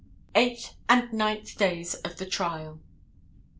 [0.33, 2.79] Eighth and Ninth Days of the Trial.